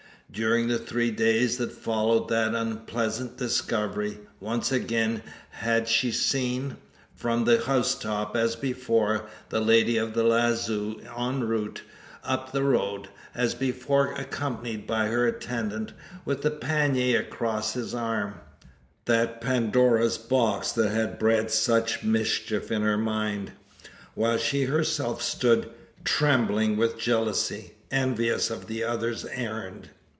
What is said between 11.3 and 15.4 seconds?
route up the road, as before accompanied by her